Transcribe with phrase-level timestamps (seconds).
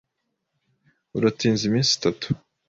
[1.17, 2.27] Uratinze iminsi itatu.